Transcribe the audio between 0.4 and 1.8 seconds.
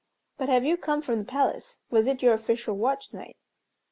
have you come from the palace?